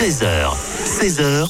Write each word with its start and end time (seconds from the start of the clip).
13h, 0.00 0.56
16h, 0.86 1.44
100% 1.44 1.46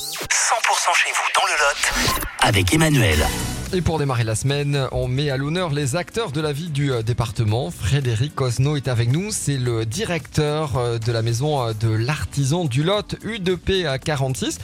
chez 0.97 1.11
vous 1.13 1.29
dans 1.37 1.47
le 1.47 1.53
Lot 1.53 2.21
avec 2.41 2.75
Emmanuel. 2.75 3.25
Et 3.73 3.81
pour 3.81 4.01
démarrer 4.01 4.25
la 4.25 4.35
semaine, 4.35 4.89
on 4.91 5.07
met 5.07 5.31
à 5.31 5.37
l'honneur 5.37 5.71
les 5.71 5.95
acteurs 5.95 6.33
de 6.33 6.41
la 6.41 6.53
vie 6.53 6.69
du 6.69 6.91
euh, 6.91 7.03
département. 7.03 7.71
Frédéric 7.71 8.35
Cosno 8.35 8.75
est 8.75 8.89
avec 8.89 9.13
nous, 9.13 9.31
c'est 9.31 9.57
le 9.57 9.87
directeur 9.87 10.77
euh, 10.79 10.99
de 10.99 11.13
la 11.13 11.23
maison 11.23 11.63
euh, 11.63 11.75
de 11.75 11.91
l'artisan 11.91 12.65
du 12.65 12.83
Lot 12.83 13.15
U2P 13.25 13.87
à 13.87 14.01
46. 14.01 14.59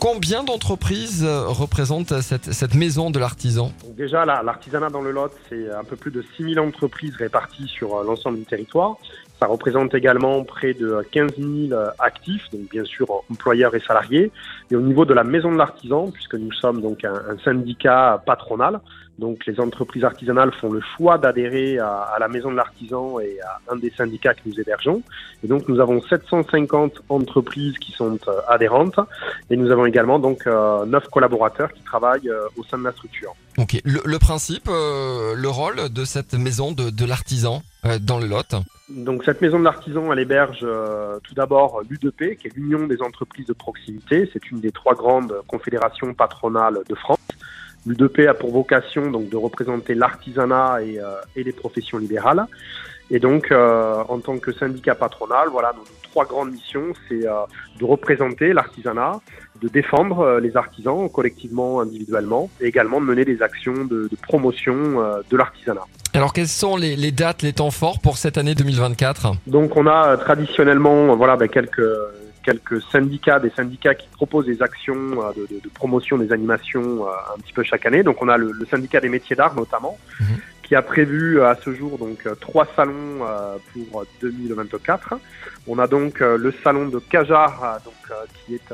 Combien 0.00 0.42
d'entreprises 0.42 1.24
représente 1.24 2.20
cette, 2.22 2.52
cette 2.52 2.74
maison 2.74 3.12
de 3.12 3.20
l'artisan? 3.20 3.72
Déjà, 3.98 4.24
l'artisanat 4.24 4.88
dans 4.88 5.02
le 5.02 5.10
Lot, 5.10 5.32
c'est 5.48 5.70
un 5.70 5.84
peu 5.84 5.96
plus 5.96 6.10
de 6.10 6.22
6000 6.22 6.58
entreprises 6.60 7.16
réparties 7.16 7.66
sur 7.66 7.96
euh, 7.96 8.04
l'ensemble 8.04 8.38
du 8.38 8.44
territoire. 8.44 8.96
Ça 9.38 9.46
représente 9.46 9.94
également 9.94 10.42
près 10.44 10.72
de 10.72 11.04
15 11.10 11.32
000 11.36 11.72
euh, 11.72 11.90
actifs, 11.98 12.48
donc 12.50 12.70
bien 12.70 12.84
sûr 12.84 13.06
employeurs 13.30 13.74
et 13.74 13.80
salariés. 13.80 14.30
Et 14.70 14.76
au 14.76 14.80
niveau 14.80 15.04
de 15.04 15.12
la 15.12 15.24
maison 15.24 15.52
de 15.52 15.58
l'artisan, 15.58 16.10
puisque 16.10 16.34
nous 16.34 16.52
sommes 16.52 16.80
donc 16.80 17.04
un, 17.04 17.36
syndicat 17.44 18.22
patronal, 18.24 18.80
donc 19.18 19.44
les 19.46 19.58
entreprises 19.58 20.04
artisanales 20.04 20.52
font 20.52 20.70
le 20.70 20.80
choix 20.96 21.18
d'adhérer 21.18 21.78
à, 21.78 22.02
à, 22.02 22.18
la 22.20 22.28
maison 22.28 22.52
de 22.52 22.56
l'artisan 22.56 23.18
et 23.18 23.38
à 23.40 23.72
un 23.72 23.76
des 23.76 23.90
syndicats 23.90 24.34
que 24.34 24.40
nous 24.46 24.58
hébergeons. 24.60 25.02
Et 25.42 25.48
donc 25.48 25.68
nous 25.68 25.80
avons 25.80 26.00
750 26.00 27.02
entreprises 27.08 27.76
qui 27.78 27.92
sont 27.92 28.18
euh, 28.28 28.40
adhérentes 28.48 29.00
et 29.50 29.56
nous 29.56 29.70
avons 29.70 29.86
également 29.86 30.18
donc 30.18 30.46
euh, 30.46 30.84
9 30.86 31.08
collaborateurs 31.08 31.72
qui 31.72 31.82
travaillent 31.82 32.28
euh, 32.28 32.46
au 32.56 32.64
sein 32.64 32.78
de 32.78 32.84
la 32.84 32.92
structure. 32.92 33.34
Ok, 33.58 33.80
le, 33.84 34.18
principe, 34.18 34.68
euh, 34.68 35.34
le 35.34 35.48
rôle 35.48 35.88
de 35.88 36.04
cette 36.04 36.34
maison 36.34 36.70
de, 36.70 37.04
l'artisan 37.04 37.62
euh, 37.84 37.98
dans 37.98 38.20
le 38.20 38.28
Lot 38.28 38.54
Donc 38.88 39.24
cette 39.24 39.40
maison 39.40 39.58
de 39.58 39.64
l'artisan, 39.64 40.12
elle 40.12 40.20
héberge 40.20 40.60
euh, 40.62 41.18
tout 41.24 41.34
d'abord 41.34 41.82
l'U2P, 41.90 42.36
qui 42.36 42.46
est 42.46 42.54
l'Union 42.54 42.86
des 42.86 43.02
entreprises 43.02 43.46
de 43.46 43.52
proximité. 43.52 44.30
C'est 44.32 44.52
une 44.52 44.60
des 44.60 44.70
trois 44.70 44.94
grandes 44.94 45.34
confédérations 45.48 46.14
patronales 46.14 46.78
de 46.88 46.94
France. 46.94 47.18
L'U2P 47.84 48.28
a 48.28 48.34
pour 48.34 48.52
vocation 48.52 49.10
donc 49.10 49.28
de 49.28 49.36
représenter 49.36 49.96
l'artisanat 49.96 50.78
et 50.82 51.42
les 51.42 51.52
professions 51.52 51.98
libérales. 51.98 52.46
Et 53.10 53.18
donc, 53.18 53.50
euh, 53.50 54.02
en 54.08 54.18
tant 54.18 54.38
que 54.38 54.52
syndicat 54.52 54.94
patronal, 54.94 55.48
voilà, 55.50 55.72
nos, 55.74 55.84
trois 56.10 56.26
grandes 56.26 56.52
missions, 56.52 56.92
c'est 57.08 57.26
euh, 57.26 57.32
de 57.78 57.84
représenter 57.84 58.52
l'artisanat, 58.52 59.20
de 59.60 59.68
défendre 59.68 60.20
euh, 60.20 60.40
les 60.40 60.56
artisans 60.56 61.08
collectivement, 61.08 61.80
individuellement, 61.80 62.50
et 62.60 62.66
également 62.66 63.00
de 63.00 63.06
mener 63.06 63.24
des 63.24 63.42
actions 63.42 63.84
de, 63.84 64.08
de 64.10 64.16
promotion 64.22 64.76
euh, 64.76 65.20
de 65.30 65.36
l'artisanat. 65.36 65.84
Alors 66.14 66.32
quelles 66.32 66.48
sont 66.48 66.76
les, 66.76 66.96
les, 66.96 67.12
dates, 67.12 67.42
les 67.42 67.52
temps 67.52 67.70
forts 67.70 68.00
pour 68.00 68.16
cette 68.16 68.38
année 68.38 68.54
2024 68.54 69.32
Donc 69.46 69.76
on 69.76 69.86
a 69.86 70.08
euh, 70.08 70.16
traditionnellement 70.16 71.14
voilà, 71.16 71.36
ben, 71.36 71.48
quelques 71.48 71.82
quelques 72.48 72.80
syndicats, 72.90 73.40
des 73.40 73.50
syndicats 73.50 73.94
qui 73.94 74.08
proposent 74.08 74.46
des 74.46 74.62
actions 74.62 74.96
euh, 74.96 75.32
de, 75.36 75.54
de, 75.54 75.60
de, 75.60 75.68
promotion 75.68 76.16
des 76.16 76.32
animations 76.32 77.06
euh, 77.06 77.10
un 77.36 77.38
petit 77.40 77.52
peu 77.52 77.62
chaque 77.62 77.84
année. 77.84 78.02
Donc 78.02 78.22
on 78.22 78.28
a 78.28 78.38
le, 78.38 78.52
le 78.52 78.66
syndicat 78.66 79.00
des 79.00 79.10
métiers 79.10 79.36
d'art 79.36 79.54
notamment, 79.54 79.98
mmh. 80.18 80.24
Qui 80.68 80.76
a 80.76 80.82
prévu 80.82 81.42
à 81.42 81.56
ce 81.64 81.72
jour 81.72 81.96
donc 81.96 82.28
trois 82.40 82.66
salons 82.76 83.26
pour 83.72 84.04
2024. 84.20 85.14
On 85.66 85.78
a 85.78 85.86
donc 85.86 86.20
le 86.20 86.52
salon 86.62 86.88
de 86.88 86.98
Cajar, 86.98 87.80
donc 87.84 88.18
qui 88.44 88.54
est 88.54 88.72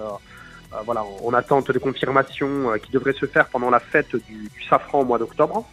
euh, 0.74 0.82
voilà, 0.84 1.04
en 1.04 1.32
attente 1.34 1.70
de 1.70 1.78
confirmation 1.78 2.72
euh, 2.72 2.78
qui 2.78 2.90
devrait 2.90 3.12
se 3.12 3.26
faire 3.26 3.48
pendant 3.48 3.70
la 3.70 3.80
fête 3.80 4.16
du 4.16 4.50
safran 4.68 5.00
au 5.00 5.04
mois 5.04 5.18
d'octobre. 5.18 5.64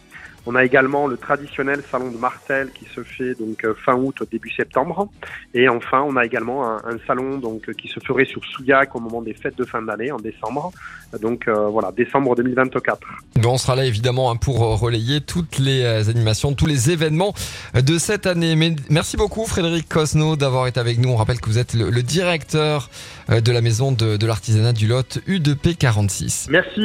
On 0.46 0.54
a 0.54 0.64
également 0.64 1.06
le 1.06 1.16
traditionnel 1.16 1.82
salon 1.90 2.10
de 2.10 2.16
Marseille 2.16 2.68
qui 2.74 2.84
se 2.94 3.02
fait 3.02 3.34
donc 3.34 3.64
euh, 3.64 3.74
fin 3.84 3.94
août 3.94 4.22
début 4.30 4.50
septembre 4.50 5.08
et 5.54 5.68
enfin 5.68 6.02
on 6.02 6.16
a 6.16 6.24
également 6.24 6.66
un, 6.68 6.76
un 6.78 6.98
salon 7.06 7.38
donc 7.38 7.72
qui 7.74 7.88
se 7.88 8.00
ferait 8.00 8.24
sur 8.24 8.44
Souillac 8.44 8.94
au 8.96 9.00
moment 9.00 9.22
des 9.22 9.34
fêtes 9.34 9.56
de 9.56 9.64
fin 9.64 9.82
d'année 9.82 10.10
en 10.10 10.18
décembre 10.18 10.72
donc 11.20 11.46
euh, 11.46 11.68
voilà 11.68 11.92
décembre 11.92 12.34
2024. 12.36 13.00
Bon, 13.36 13.52
on 13.52 13.58
sera 13.58 13.76
là 13.76 13.84
évidemment 13.84 14.30
hein, 14.30 14.36
pour 14.36 14.58
relayer 14.80 15.20
toutes 15.20 15.58
les 15.58 15.84
animations, 16.08 16.54
tous 16.54 16.66
les 16.66 16.90
événements 16.90 17.34
de 17.74 17.98
cette 17.98 18.26
année. 18.26 18.56
Mais 18.56 18.74
merci 18.90 19.16
beaucoup 19.16 19.46
Frédéric 19.46 19.88
Cosno 19.88 20.36
d'avoir 20.36 20.66
été 20.66 20.80
avec 20.80 20.98
nous. 20.98 21.10
On 21.10 21.16
rappelle 21.16 21.40
que 21.40 21.48
vous 21.48 21.58
êtes 21.58 21.74
le, 21.74 21.90
le 21.90 22.02
directeur 22.02 22.90
de 23.28 23.52
la 23.52 23.60
maison 23.60 23.92
de, 23.92 24.16
de 24.16 24.26
l'artisanat 24.26 24.72
du 24.72 24.86
Lot 24.86 25.18
U2P 25.28 25.76
46. 25.76 26.48
Merci. 26.50 26.82